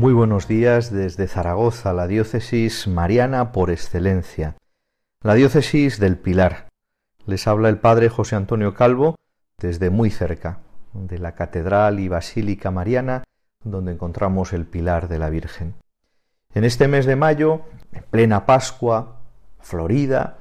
[0.00, 4.56] Muy buenos días desde Zaragoza, la diócesis mariana por excelencia,
[5.22, 6.68] la diócesis del Pilar.
[7.26, 9.16] Les habla el padre José Antonio Calvo
[9.58, 10.60] desde muy cerca
[10.94, 13.24] de la Catedral y Basílica Mariana,
[13.62, 15.74] donde encontramos el Pilar de la Virgen.
[16.54, 17.60] En este mes de mayo,
[17.92, 19.20] en plena Pascua,
[19.58, 20.38] Florida,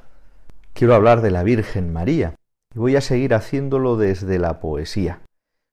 [0.71, 2.35] quiero hablar de la Virgen María
[2.73, 5.19] y voy a seguir haciéndolo desde la poesía,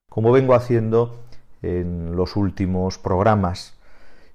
[0.09, 1.23] como vengo haciendo
[1.61, 3.76] en los últimos programas.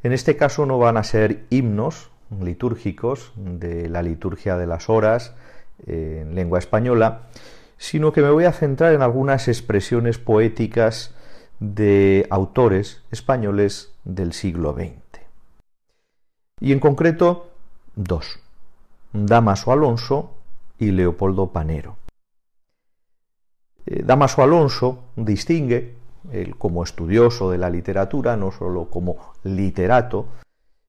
[0.02, 5.34] En este caso no van a ser himnos litúrgicos de la liturgia de las horas
[5.86, 7.22] en lengua española,
[7.76, 11.14] sino que me voy a centrar en algunas expresiones poéticas
[11.60, 15.20] de autores españoles del siglo XX.
[16.60, 17.50] Y en concreto,
[17.94, 18.38] dos,
[19.12, 20.34] Damaso Alonso
[20.78, 21.96] y Leopoldo Panero.
[23.86, 25.96] Eh, Damaso Alonso distingue
[26.58, 30.26] como estudioso de la literatura, no sólo como literato,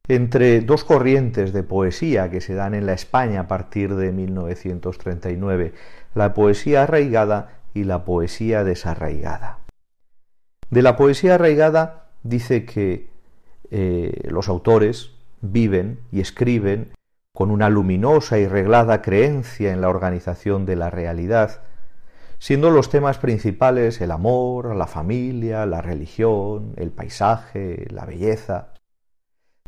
[0.07, 5.73] entre dos corrientes de poesía que se dan en la España a partir de 1939,
[6.13, 9.59] la poesía arraigada y la poesía desarraigada.
[10.69, 13.07] De la poesía arraigada dice que
[13.71, 15.11] eh, los autores
[15.41, 16.91] viven y escriben
[17.33, 21.61] con una luminosa y reglada creencia en la organización de la realidad,
[22.43, 28.73] siendo los temas principales el amor, la familia, la religión, el paisaje, la belleza.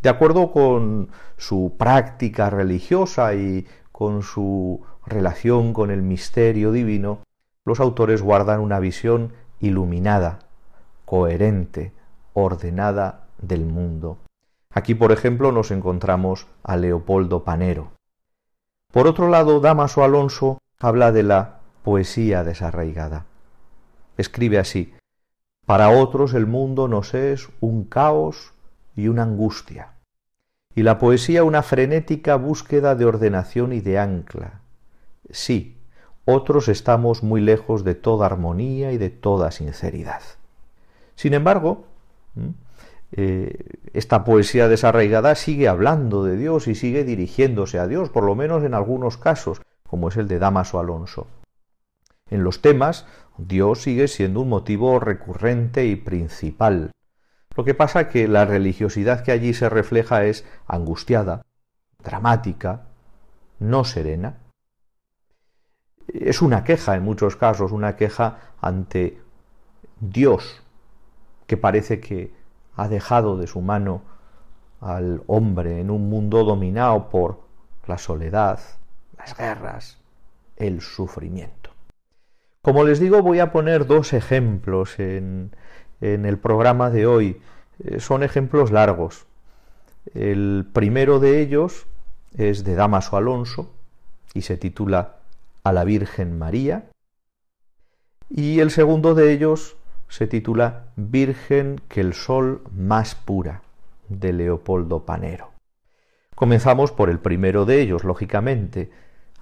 [0.02, 7.20] De acuerdo con su práctica religiosa y con su relación con el misterio divino,
[7.64, 9.32] los autores guardan una visión
[9.62, 10.40] iluminada,
[11.06, 11.94] coherente,
[12.34, 14.18] ordenada del mundo.
[14.70, 17.94] Aquí, por ejemplo, nos encontramos a Leopoldo Panero.
[18.92, 23.28] Por otro lado, Damaso Alonso habla de la poesía desarraigada.
[24.18, 24.96] Escribe así,
[25.68, 28.54] para otros el mundo nos es un caos
[28.96, 29.90] y una angustia,
[30.74, 34.62] y la poesía una frenética búsqueda de ordenación y de ancla.
[35.30, 35.78] Sí,
[36.26, 40.24] otros estamos muy lejos de toda armonía y de toda sinceridad.
[41.14, 41.86] Sin embargo,
[43.12, 43.60] eh,
[43.94, 48.64] esta poesía desarraigada sigue hablando de Dios y sigue dirigiéndose a Dios, por lo menos
[48.64, 51.28] en algunos casos, como es el de Damaso Alonso.
[52.30, 53.06] En los temas,
[53.38, 56.92] Dios sigue siendo un motivo recurrente y principal.
[57.56, 61.46] Lo que pasa es que la religiosidad que allí se refleja es angustiada,
[62.04, 62.88] dramática,
[63.60, 64.40] no serena.
[66.08, 69.22] Es una queja en muchos casos, una queja ante
[70.00, 70.64] Dios,
[71.46, 72.34] que parece que
[72.76, 74.02] ha dejado de su mano
[74.82, 77.48] al hombre en un mundo dominado por
[77.88, 78.60] la soledad,
[79.18, 80.02] las guerras,
[80.58, 81.65] el sufrimiento.
[82.66, 85.52] Como les digo, voy a poner dos ejemplos en,
[86.02, 87.40] el programa de hoy.
[87.84, 89.28] Eh, son ejemplos largos.
[90.16, 91.86] El primero de ellos
[92.36, 93.72] es de Damaso Alonso
[94.34, 95.18] y se titula
[95.64, 96.90] A la Virgen María.
[98.32, 99.78] Y el segundo de ellos
[100.10, 103.62] se titula Virgen que el sol más pura,
[104.10, 105.52] de Leopoldo Panero.
[106.34, 108.90] Comenzamos por el primero de ellos, lógicamente,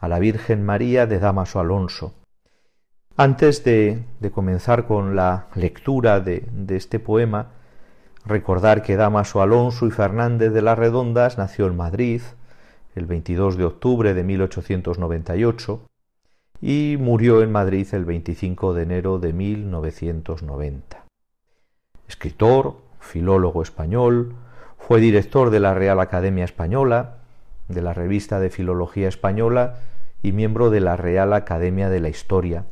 [0.01, 2.15] a la Virgen María de Damaso Alonso.
[3.15, 7.51] Antes de, comenzar con la lectura de, este poema,
[8.25, 12.21] recordar que Damaso Alonso y Fernández de las Redondas nació en Madrid
[12.95, 15.81] el 22 de octubre de 1898
[16.59, 21.05] y murió en Madrid el 25 de enero de 1990.
[22.07, 24.33] Escritor, filólogo español,
[24.79, 27.17] fue director de la Real Academia Española,
[27.67, 29.81] de la Revista de Filología Española
[30.23, 32.65] y miembro de la Real Academia de la Historia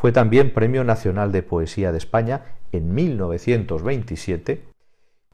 [0.00, 4.64] fue también Premio Nacional de Poesía de España en 1927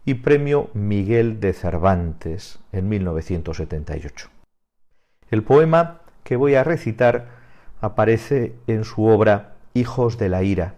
[0.04, 4.28] y Premio Miguel de Cervantes en 1978.
[5.30, 7.28] El poema que voy a recitar
[7.80, 10.74] aparece en su obra Hijos de la Ira,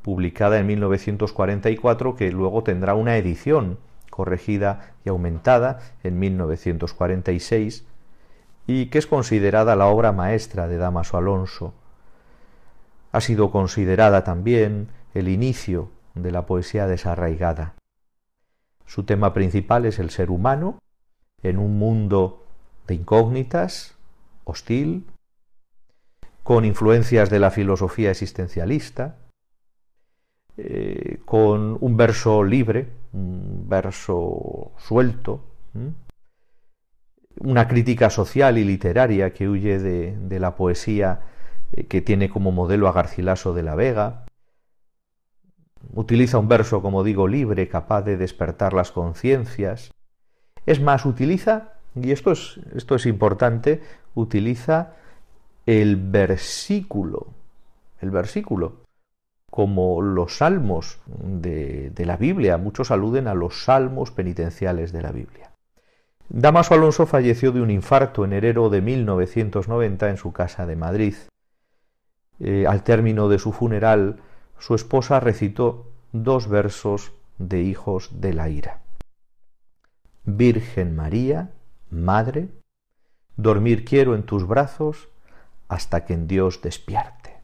[0.00, 3.76] publicada en 1944, que luego tendrá una edición
[4.08, 7.84] corregida y aumentada en 1946,
[8.66, 11.74] y que es considerada la obra maestra de Damaso Alonso.
[13.16, 17.74] Ha sido considerada también el inicio de la poesía desarraigada.
[18.84, 20.80] Su tema principal es el ser humano
[21.42, 22.44] en un mundo
[22.86, 23.96] de incógnitas,
[24.44, 25.06] hostil,
[26.42, 29.16] con influencias de la filosofía existencialista,
[30.58, 35.40] eh, con un verso libre, un verso suelto,
[37.40, 41.22] una crítica social y literaria que huye de, la poesía
[41.88, 44.24] que tiene como modelo a Garcilaso de la Vega,
[45.94, 49.92] utiliza un verso, como digo, libre, capaz de despertar las conciencias.
[50.64, 53.82] Es más, utiliza, y esto es, esto es importante,
[54.14, 54.94] utiliza
[55.66, 57.26] el versículo,
[58.00, 58.86] el versículo,
[59.50, 62.58] como los salmos de, la Biblia.
[62.58, 65.52] Muchos aluden a los salmos penitenciales de la Biblia.
[66.28, 71.14] Damaso Alonso falleció de un infarto en enero de 1990 en su casa de Madrid.
[72.40, 74.20] Eh, al término de su funeral,
[74.58, 78.80] su esposa recitó dos versos de Hijos de la Ira.
[80.24, 81.50] Virgen María,
[81.90, 82.48] Madre,
[83.36, 85.08] dormir quiero en tus brazos
[85.68, 87.36] hasta que en Dios despierte.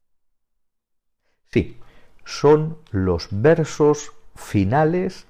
[1.51, 1.79] Sí,
[2.25, 5.27] son los versos finales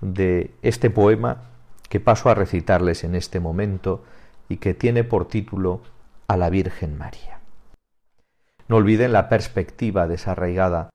[0.00, 1.44] de este poema
[1.88, 4.04] que paso a recitarles en este momento
[4.48, 5.82] y que tiene por título
[6.26, 7.31] A la Virgen María.
[8.72, 10.88] No olviden la perspectiva desarraigada,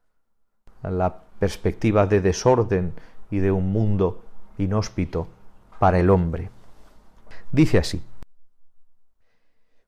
[0.82, 2.94] la perspectiva de desorden
[3.30, 4.24] y de un mundo
[4.58, 5.28] inhóspito
[5.78, 6.50] para el hombre.
[7.52, 8.02] Dice así,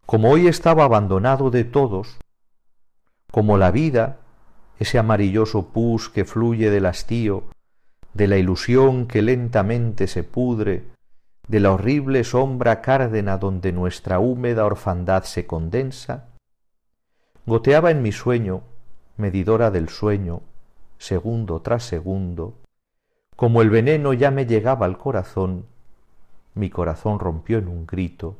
[0.05, 2.19] como hoy estaba abandonado de todos,
[3.31, 4.17] como la vida
[4.77, 7.45] ese amarilloso pus que fluye del hastío,
[8.13, 10.83] de la ilusión que lentamente se pudre,
[11.47, 16.28] de la horrible sombra cárdena donde nuestra húmeda orfandad se condensa,
[17.49, 18.61] goteaba en mi sueño,
[19.17, 20.41] medidora del sueño,
[20.97, 22.53] segundo tras segundo,
[23.35, 25.65] como el veneno ya me llegaba al corazón,
[26.53, 28.37] mi corazón rompió en un grito,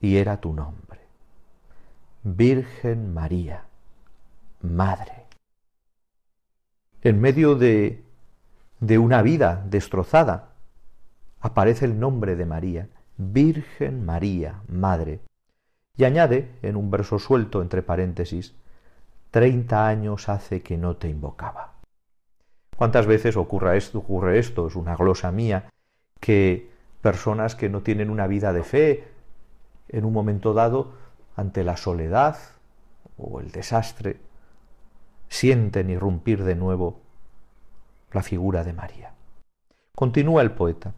[0.00, 1.00] y era tu nombre.
[2.24, 3.64] Virgen María,
[4.62, 5.24] Madre.
[7.02, 8.02] En medio de,
[8.80, 10.50] de una vida destrozada,
[11.40, 15.20] aparece el nombre de María, Virgen María, Madre,
[15.98, 18.54] y añade, en un verso suelto entre paréntesis,
[19.32, 21.74] treinta años hace que no te invocaba.
[22.76, 23.98] ¿Cuántas veces ocurre esto?
[23.98, 25.68] Ocurre esto, es una glosa mía,
[26.20, 26.70] que
[27.02, 29.08] personas que no tienen una vida de fe,
[29.88, 30.92] en un momento dado,
[31.34, 32.38] ante la soledad
[33.16, 34.20] o el desastre,
[35.28, 37.00] sienten irrumpir de nuevo
[38.12, 39.14] la figura de María.
[39.96, 40.94] Continúa el poeta.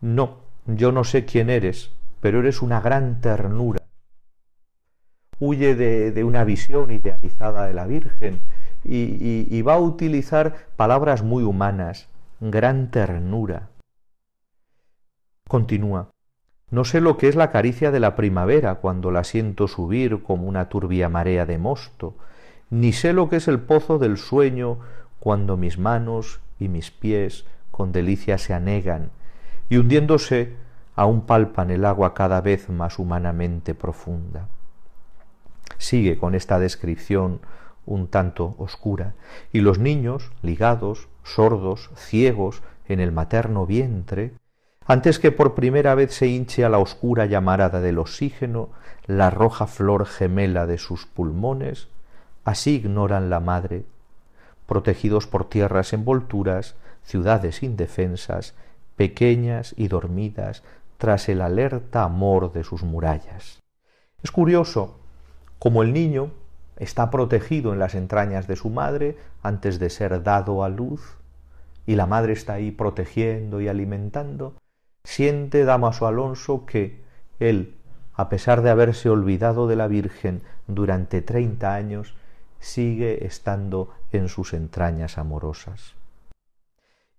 [0.00, 1.90] No, yo no sé quién eres,
[2.20, 3.83] pero eres una gran ternura.
[5.40, 8.40] Huye de, una visión idealizada de la Virgen
[8.84, 12.08] y va a utilizar palabras muy humanas,
[12.40, 13.68] gran ternura.
[15.48, 16.10] Continúa.
[16.70, 20.48] No sé lo que es la caricia de la primavera cuando la siento subir como
[20.48, 22.14] una turbia marea de mosto,
[22.70, 24.78] ni sé lo que es el pozo del sueño
[25.20, 29.10] cuando mis manos y mis pies con delicia se anegan
[29.68, 30.54] y hundiéndose
[30.96, 34.48] aún palpan el agua cada vez más humanamente profunda.
[35.78, 37.40] Sigue con esta descripción
[37.86, 39.14] un tanto oscura,
[39.52, 44.34] y los niños, ligados, sordos, ciegos, en el materno vientre,
[44.86, 48.68] antes que por primera vez se hinche a la oscura llamarada del oxígeno
[49.06, 51.88] la roja flor gemela de sus pulmones,
[52.44, 53.86] Así ignoran la madre,
[54.66, 58.54] protegidos por tierras envolturas, ciudades indefensas,
[58.96, 60.62] pequeñas y dormidas
[60.98, 63.62] tras el alerta amor de sus murallas.
[64.22, 65.00] Es curioso
[65.64, 66.30] como el niño
[66.76, 71.16] está protegido en las entrañas de su madre antes de ser dado a luz,
[71.86, 74.56] y la madre está ahí protegiendo y alimentando,
[75.04, 77.00] siente Damaso Alonso que
[77.40, 77.76] él,
[78.12, 82.14] a pesar de haberse olvidado de la Virgen durante treinta años,
[82.60, 85.94] sigue estando en sus entrañas amorosas.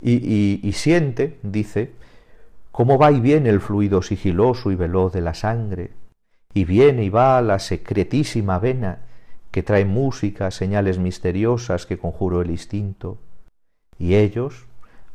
[0.04, 1.94] Y, siente, dice,
[2.72, 5.90] cómo va y viene el fluido sigiloso y veloz de la sangre,
[6.56, 9.00] y viene y va la secretísima vena
[9.52, 13.18] que trae música, señales misteriosas que conjuró el instinto,
[14.00, 14.66] y ellos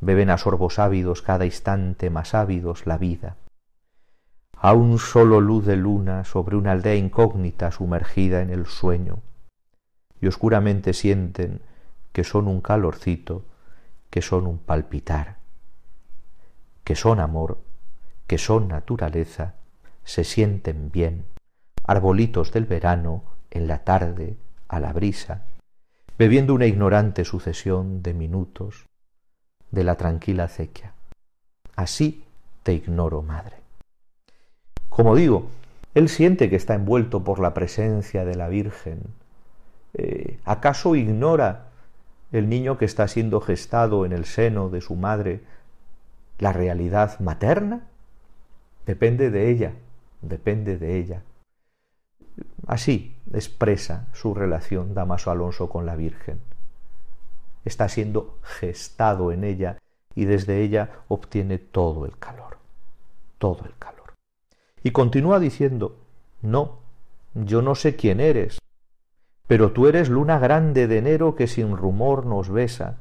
[0.02, 3.37] beben a sorbos ávidos cada instante más ávidos la vida.
[4.62, 9.20] a un solo luz de luna sobre una aldea incógnita sumergida en el sueño,
[10.20, 11.62] y oscuramente sienten
[12.12, 13.47] que son un calorcito,
[14.11, 15.38] que son un palpitar,
[16.85, 17.62] que son amor,
[18.26, 19.54] que son naturaleza,
[20.11, 21.25] se sienten bien,
[21.87, 24.35] arbolitos del verano en la tarde
[24.67, 25.45] a la brisa,
[26.19, 28.87] bebiendo una ignorante sucesión de minutos
[29.71, 30.95] de la tranquila acequia.
[31.76, 32.25] Así
[32.64, 33.59] te ignoro, madre.
[34.88, 35.47] Como digo,
[35.95, 39.02] él siente que está envuelto por la presencia de la Virgen.
[39.95, 41.67] Eh, ¿Acaso ignora
[42.33, 45.40] el niño que está siendo gestado en el seno de su madre
[46.40, 47.87] la realidad materna?
[48.87, 49.73] Depende de ella,
[50.22, 51.22] depende de ella.
[52.66, 56.40] Así expresa su relación Damaso Alonso con la Virgen.
[57.64, 59.78] Está siendo gestado en ella
[60.14, 62.58] y desde ella obtiene todo el calor,
[63.38, 64.14] todo el calor.
[64.82, 65.96] Y continúa diciendo,
[66.42, 66.78] no,
[67.34, 68.58] yo no sé quién eres,
[69.46, 72.98] pero tú eres luna grande de enero que sin rumor nos besa,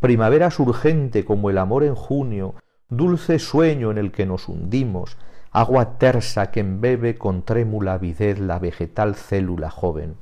[0.00, 2.56] primavera surgente como el amor en junio,
[2.88, 5.16] dulce sueño en el que nos hundimos,
[5.54, 10.16] agua tersa que embebe con trémula avidez la vegetal célula joven,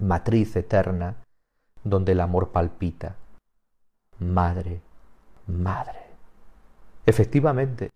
[0.00, 1.16] matriz eterna
[1.84, 3.16] donde el amor palpita.
[4.18, 4.80] Madre,
[5.46, 5.98] madre.
[7.04, 7.90] Efectivamente,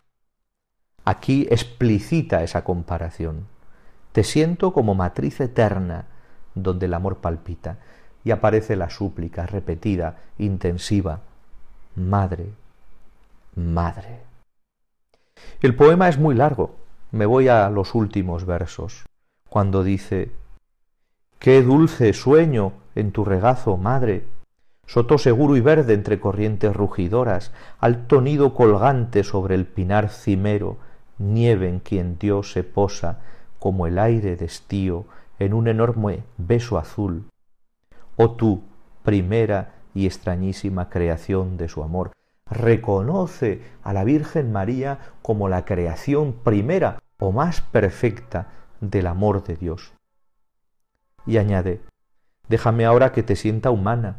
[1.03, 3.47] aquí explicita esa comparación.
[4.11, 6.05] Te siento como matriz eterna
[6.53, 7.77] donde el amor palpita
[8.23, 11.21] y aparece la súplica repetida, intensiva.
[11.95, 12.53] Madre,
[13.55, 14.30] madre.
[15.61, 16.75] El poema es muy largo.
[17.11, 19.05] Me voy a los últimos versos,
[19.49, 20.31] cuando dice
[21.39, 24.25] Qué dulce sueño en tu regazo, madre,
[24.85, 30.77] soto seguro y verde entre corrientes rugidoras, alto nido colgante sobre el pinar cimero,
[31.17, 33.19] nieve en quien Dios se posa
[33.59, 35.05] como el aire de estío
[35.39, 37.25] en un enorme beso azul.
[38.15, 38.63] Oh tú,
[39.03, 42.11] primera y extrañísima creación de su amor,
[42.51, 48.49] reconoce a la Virgen María como la creación primera o más perfecta
[48.81, 49.93] del amor de Dios.
[51.25, 51.81] Y añade,
[52.49, 54.17] déjame ahora que te sienta humana,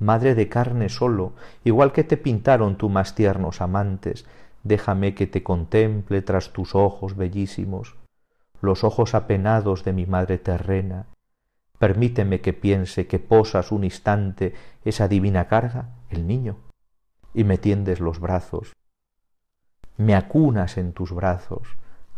[0.00, 4.26] madre de carne solo, igual que te pintaron tu más tiernos amantes,
[4.64, 7.94] déjame que te contemple tras tus ojos bellísimos,
[8.60, 11.06] los ojos apenados de mi madre terrena,
[11.78, 14.54] permíteme que piense que posas un instante
[14.84, 16.56] esa divina carga, el niño
[17.34, 18.72] y me tiendes los brazos.
[19.96, 21.68] Me acunas en tus brazos,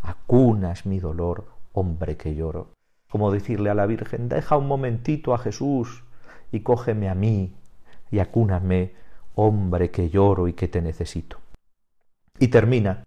[0.01, 2.73] acunas mi dolor, hombre que lloro.
[3.09, 6.03] Como decirle a la Virgen, deja un momentito a Jesús
[6.51, 7.55] y cógeme a mí
[8.09, 8.93] y acúname,
[9.35, 11.37] hombre que lloro y que te necesito.
[12.39, 13.05] Y termina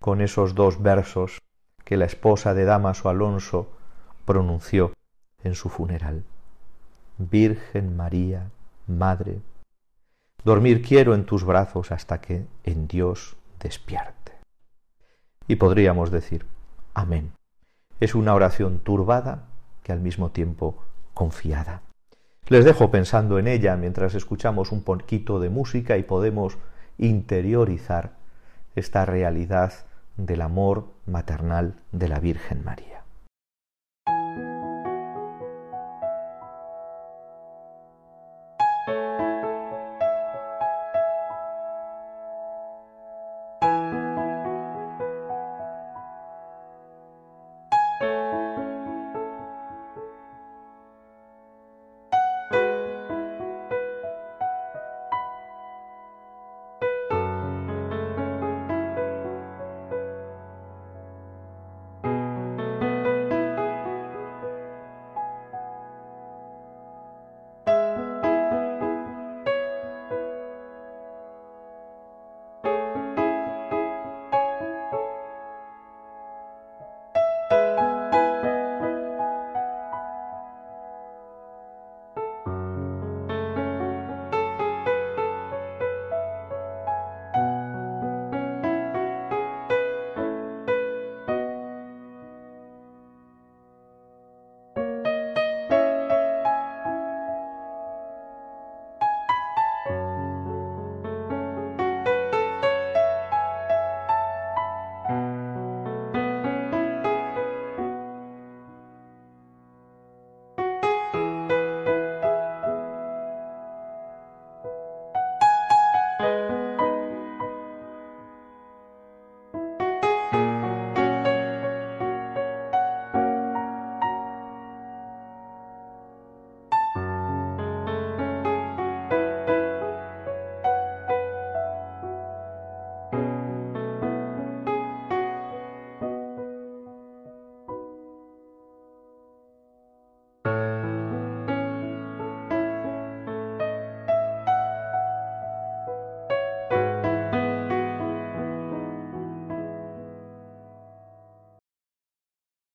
[0.00, 1.40] con esos dos versos
[1.84, 3.70] que la esposa de Damaso Alonso
[4.24, 4.92] pronunció
[5.42, 6.24] en su funeral.
[7.18, 8.50] Virgen María,
[8.86, 9.40] Madre
[10.44, 14.32] Dormir quiero en tus brazos hasta que en Dios despierte.
[15.48, 16.46] Y podríamos decir,
[16.94, 17.32] amén.
[18.00, 19.48] Es una oración turbada
[19.82, 20.76] que al mismo tiempo
[21.12, 21.82] confiada.
[22.46, 26.56] Les dejo pensando en ella mientras escuchamos un poquito de música y podemos
[26.96, 28.12] interiorizar
[28.74, 29.72] esta realidad
[30.16, 32.97] del amor maternal de la Virgen María.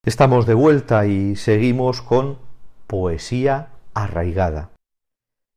[0.06, 2.36] Estamos de vuelta y seguimos con
[2.86, 4.68] poesía arraigada.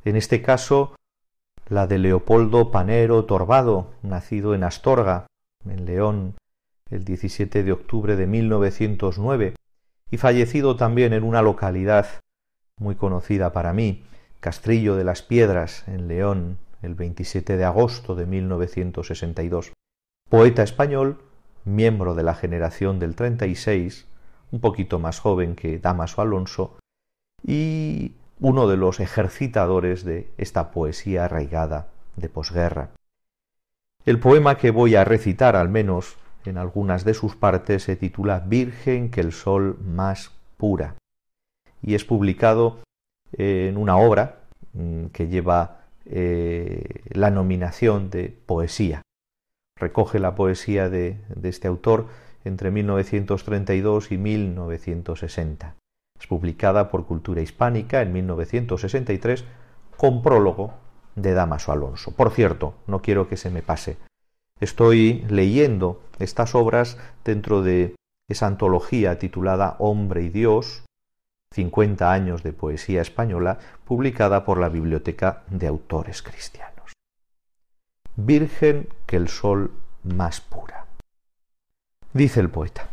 [0.05, 0.95] En este caso,
[1.67, 5.27] la de Leopoldo Panero Torbado, nacido en Astorga,
[5.65, 6.35] en León,
[6.89, 9.55] el 17 de octubre de 1909,
[10.11, 12.07] y fallecido también en una localidad
[12.77, 14.05] muy conocida para mí,
[14.39, 19.73] Castrillo de las Piedras, en León, el 27 de agosto de 1962.
[20.29, 21.21] Poeta español,
[21.65, 24.07] miembro de la generación del 36,
[24.51, 26.77] un poquito más joven que Damaso Alonso,
[27.45, 32.91] y uno de los ejercitadores de esta poesía arraigada de posguerra.
[34.05, 38.39] El poema que voy a recitar, al menos en algunas de sus partes, se titula
[38.39, 40.95] Virgen que el sol más pura
[41.81, 42.79] y es publicado
[43.33, 44.39] en una obra
[44.73, 49.01] mm, que lleva eh, la nominación de poesía.
[49.75, 52.07] Recoge la poesía de este autor
[52.47, 55.75] entre 1932 y 1960.
[56.19, 59.45] Es publicada por Cultura Hispánica en 1963
[59.95, 60.73] con prólogo
[61.15, 62.11] de Damaso Alonso.
[62.11, 63.97] Por cierto, no quiero que se me pase.
[64.59, 67.95] Estoy leyendo estas obras dentro de
[68.27, 70.83] esa antología titulada Hombre y Dios,
[71.53, 76.93] 50 años de poesía española, publicada por la Biblioteca de Autores Cristianos.
[78.15, 79.71] Virgen que el sol
[80.03, 80.86] más pura.
[82.13, 82.89] Dice el poeta,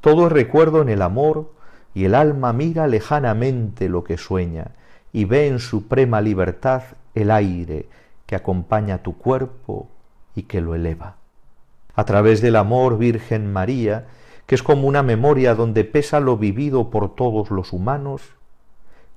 [0.00, 1.54] todo es recuerdo en el amor
[1.94, 4.72] y el alma mira lejanamente lo que sueña
[5.12, 6.82] y ve en suprema libertad
[7.14, 7.88] el aire
[8.26, 9.88] que acompaña tu cuerpo
[10.34, 11.16] y que lo eleva.
[11.94, 14.08] A través del amor Virgen María,
[14.46, 18.22] que es como una memoria donde pesa lo vivido por todos los humanos,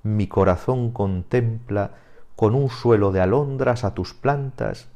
[0.03, 1.91] mi corazón contempla
[2.35, 4.87] con un suelo de alondras a tus plantas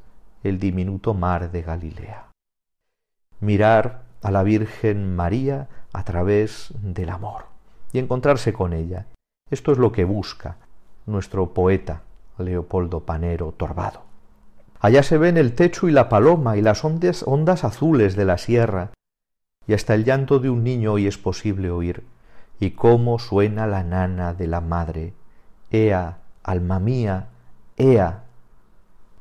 [0.43, 2.27] el diminuto mar de Galilea.
[3.39, 7.45] Mirar a la Virgen María a través del amor
[7.93, 9.07] y encontrarse con ella.
[9.49, 10.57] Esto es lo que busca
[11.05, 12.03] nuestro poeta
[12.37, 14.01] Leopoldo Panero Torbado.
[14.79, 18.37] Allá se ven el techo y la paloma y las ondas, ondas azules de la
[18.37, 18.91] sierra,
[19.67, 22.03] y hasta el llanto de un niño hoy es posible oír,
[22.59, 25.13] y cómo suena la nana de la madre.
[25.69, 27.27] Ea, alma mía,
[27.77, 28.23] ea.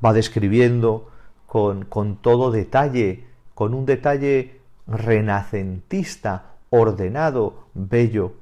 [0.02, 1.10] Va describiendo
[1.46, 4.59] con, con todo detalle, con un detalle
[4.90, 8.34] renacentista, ordenado, bello,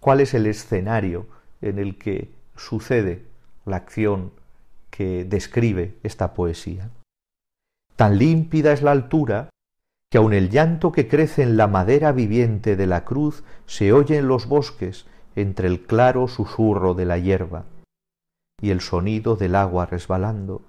[0.00, 1.26] cuál es el escenario
[1.60, 3.24] en el que sucede
[3.64, 4.32] la acción
[4.90, 6.90] que describe esta poesía.
[7.96, 9.50] Tan límpida es la altura
[10.10, 14.18] que aun el llanto que crece en la madera viviente de la cruz se oye
[14.18, 17.64] en los bosques entre el claro susurro de la hierba
[18.62, 20.62] y el sonido del agua resbalando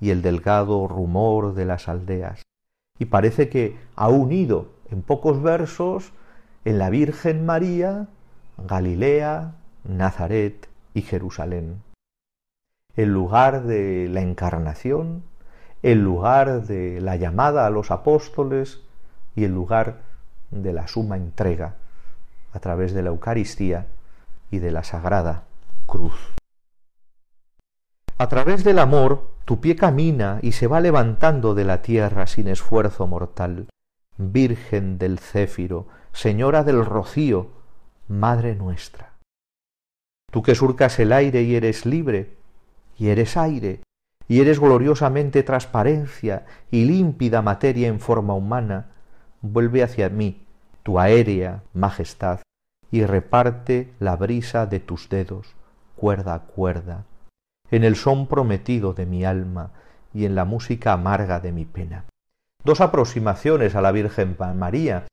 [0.00, 2.42] y el delgado rumor de las aldeas.
[2.98, 6.12] Y parece que ha unido en pocos versos
[6.64, 8.08] en la Virgen María
[8.58, 11.82] Galilea, Nazaret y Jerusalén.
[12.96, 15.22] El lugar de la encarnación,
[15.82, 18.80] el lugar de la llamada a los apóstoles
[19.36, 20.00] y el lugar
[20.50, 21.76] de la suma entrega
[22.52, 23.86] a través de la Eucaristía
[24.50, 25.44] y de la Sagrada
[25.86, 26.34] Cruz.
[28.20, 32.48] A través del amor, tu pie camina y se va levantando de la tierra sin
[32.48, 33.68] esfuerzo mortal.
[34.16, 37.52] Virgen del Céfiro, Señora del Rocío,
[38.08, 39.12] Madre nuestra.
[40.32, 42.36] Tú que surcas el aire y eres libre,
[42.96, 43.82] y eres aire,
[44.26, 48.90] y eres gloriosamente transparencia y límpida materia en forma humana,
[49.42, 50.44] vuelve hacia mí
[50.82, 52.40] tu aérea majestad
[52.90, 55.54] y reparte la brisa de tus dedos,
[55.94, 57.04] cuerda a cuerda,
[57.70, 59.70] en el son prometido de mi alma
[60.14, 62.04] y en la música amarga de mi pena.
[62.64, 65.06] Dos aproximaciones a la Virgen María.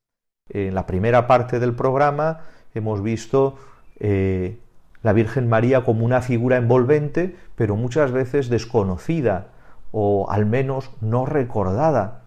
[0.48, 2.40] En la primera parte del programa
[2.74, 3.58] hemos visto
[3.98, 4.58] eh,
[5.02, 9.48] la Virgen María como una figura envolvente, pero muchas veces desconocida
[9.92, 12.22] o al menos no recordada,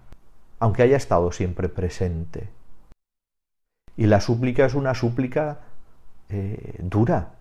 [0.60, 2.50] aunque haya estado siempre presente.
[3.98, 5.60] Y la súplica es una súplica
[6.30, 7.34] eh, dura,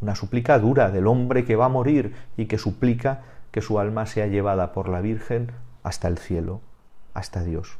[0.00, 4.06] una súplica dura del hombre que va a morir y que suplica que su alma
[4.06, 6.60] sea llevada por la Virgen hasta el cielo,
[7.14, 7.78] hasta Dios.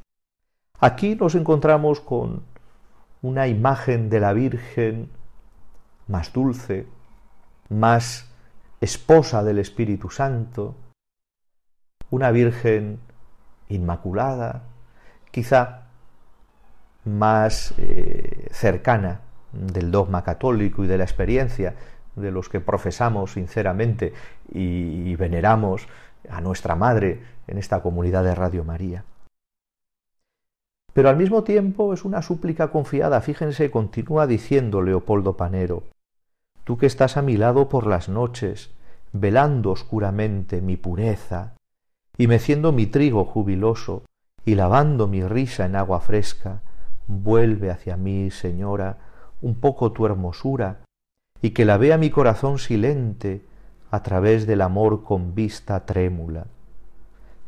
[0.80, 2.42] Aquí nos encontramos con
[3.22, 5.10] una imagen de la Virgen
[6.06, 6.86] más dulce,
[7.68, 8.30] más
[8.80, 10.76] esposa del Espíritu Santo,
[12.10, 13.00] una Virgen
[13.68, 14.62] inmaculada,
[15.30, 15.88] quizá
[17.04, 19.20] más eh, cercana
[19.52, 21.74] del dogma católico y de la experiencia
[22.16, 24.12] de los que profesamos sinceramente
[24.52, 25.86] y veneramos
[26.28, 29.04] a nuestra Madre en esta comunidad de Radio María.
[30.96, 33.20] pero al mismo tiempo es una súplica confiada.
[33.20, 35.82] Fíjense, continúa diciendo Leopoldo Panero,
[36.64, 38.70] tú que estás a mi lado por las noches,
[39.12, 41.52] velando oscuramente mi pureza,
[42.16, 44.04] y meciendo mi trigo jubiloso,
[44.46, 46.62] y lavando mi risa en agua fresca,
[47.08, 48.96] vuelve hacia mí, Señora,
[49.42, 50.78] un poco tu hermosura,
[51.46, 53.40] y que la vea mi corazón silente
[53.92, 56.48] a través del amor con vista trémula.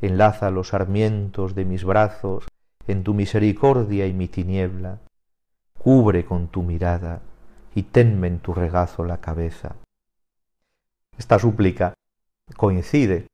[0.00, 2.46] Enlaza los sarmientos de mis brazos
[2.86, 5.00] en tu misericordia y mi tiniebla.
[5.76, 7.22] Cubre con tu mirada
[7.74, 9.74] y tenme en tu regazo la cabeza.
[11.18, 11.94] Esta súplica
[12.56, 13.26] coincide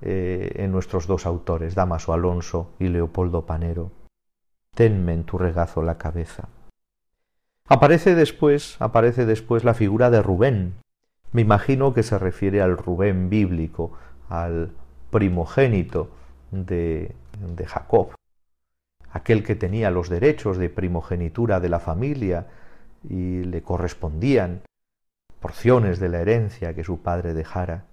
[0.00, 3.92] eh, en nuestros dos autores, Damaso Alonso y Leopoldo Panero.
[4.74, 6.48] Tenme en tu regazo la cabeza.
[7.68, 10.74] Aparece después, aparece después la figura de Rubén.
[11.32, 13.92] Me imagino que se refiere al Rubén bíblico,
[14.28, 14.70] al
[15.10, 16.10] primogénito
[16.52, 18.10] de, de Jacob,
[19.10, 22.46] aquel que tenía los derechos de primogenitura de la familia
[23.08, 24.62] y le correspondían
[25.40, 27.86] porciones de la herencia que su padre dejara.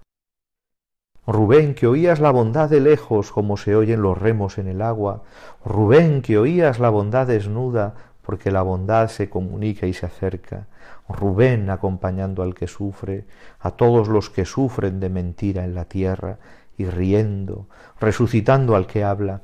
[1.26, 5.22] Rubén, que oías la bondad de lejos como se oyen los remos en el agua,
[5.64, 10.66] Rubén, que oías la bondad desnuda porque la bondad se comunica y se acerca.
[11.08, 13.26] Rubén acompañando al que sufre,
[13.60, 16.38] a todos los que sufren de mentira en la tierra,
[16.76, 17.68] y riendo,
[18.00, 19.42] resucitando al que habla,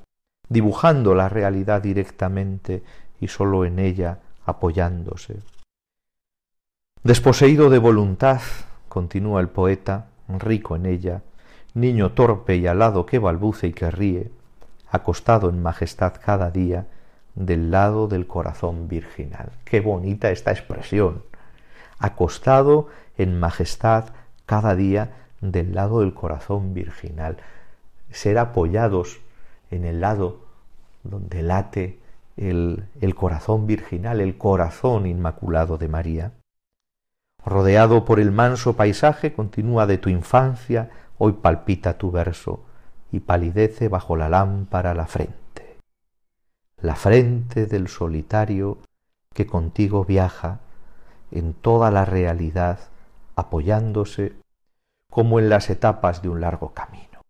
[0.49, 2.83] dibujando la realidad directamente
[3.21, 5.39] y sólo en ella apoyándose.
[7.05, 8.41] Desposeído de voluntad,
[8.89, 11.23] continúa el poeta, rico en ella,
[11.75, 14.31] niño torpe y alado que balbuce y que ríe,
[14.91, 16.87] acostado en majestad cada día,
[17.47, 19.51] del lado del corazón virginal.
[19.65, 21.23] Qué bonita esta expresión.
[21.99, 24.11] Acostado en majestad
[24.45, 27.39] cada día del lado del corazón virginal.
[28.11, 29.21] Ser apoyados
[29.71, 30.41] en el lado
[31.03, 31.99] donde late
[32.37, 36.33] el, el corazón virginal, el corazón inmaculado de María.
[37.45, 42.65] Rodeado por el manso paisaje, continúa de tu infancia, hoy palpita tu verso
[43.11, 45.40] y palidece bajo la lámpara la frente
[46.83, 48.79] la frente del solitario
[49.35, 50.61] que contigo viaja
[51.31, 52.79] en toda la realidad
[53.37, 54.33] apoyándose
[55.11, 57.25] como en las etapas de un largo camino.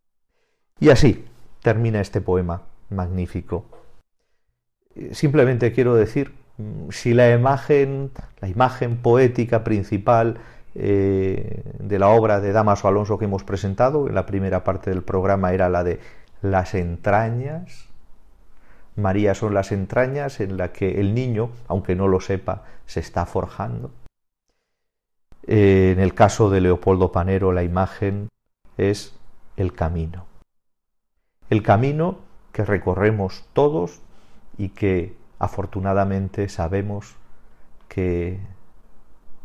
[0.79, 1.27] Y así
[1.63, 3.65] termina este poema magnífico.
[5.13, 6.35] Simplemente quiero decir,
[6.91, 8.11] si la imagen,
[8.41, 10.39] la imagen poética principal
[10.75, 15.03] eh, de la obra de Damaso Alonso que hemos presentado en la primera parte del
[15.03, 16.01] programa era la de
[16.43, 17.90] las entrañas,
[18.97, 23.27] María son las entrañas en la que el niño, aunque no lo sepa, se está
[23.27, 23.91] forjando.
[25.47, 28.29] Eh, en el caso de Leopoldo Panero, la imagen
[28.77, 29.15] es
[29.57, 30.27] el camino.
[31.49, 32.19] El camino
[32.53, 34.01] que recorremos todos
[34.59, 37.17] y que afortunadamente sabemos
[37.89, 38.39] que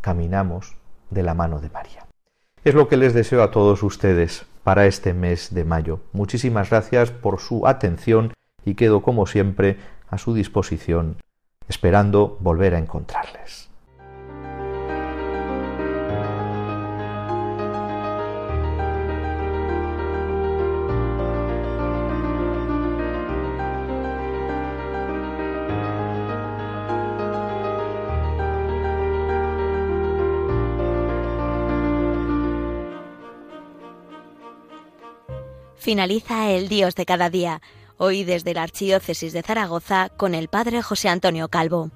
[0.02, 0.76] caminamos
[1.10, 2.06] de la mano de María.
[2.64, 6.00] Es lo que les deseo a todos ustedes para este mes de mayo.
[6.14, 8.34] Muchísimas gracias por su atención
[8.66, 9.78] y quedo como siempre
[10.10, 11.18] a su disposición,
[11.68, 13.70] esperando volver a encontrarles.
[35.86, 37.62] Finaliza el Dios de cada día
[37.98, 41.92] hoy desde la Archidiócesis de Zaragoza con el Padre José Antonio Calvo.